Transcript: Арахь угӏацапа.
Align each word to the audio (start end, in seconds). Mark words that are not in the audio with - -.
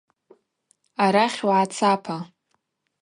Арахь 1.03 1.41
угӏацапа. 1.45 2.17